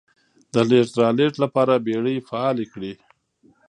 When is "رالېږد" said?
1.01-1.37